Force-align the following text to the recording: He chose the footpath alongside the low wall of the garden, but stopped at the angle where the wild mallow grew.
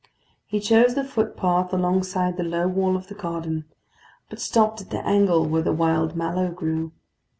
He 0.47 0.59
chose 0.59 0.95
the 0.95 1.03
footpath 1.03 1.71
alongside 1.71 2.35
the 2.35 2.43
low 2.43 2.67
wall 2.67 2.95
of 2.95 3.05
the 3.05 3.13
garden, 3.13 3.65
but 4.31 4.41
stopped 4.41 4.81
at 4.81 4.89
the 4.89 5.05
angle 5.05 5.45
where 5.47 5.61
the 5.61 5.71
wild 5.73 6.15
mallow 6.15 6.49
grew. 6.49 6.91